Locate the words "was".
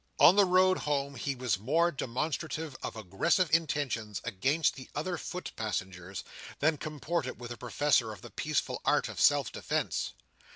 1.35-1.59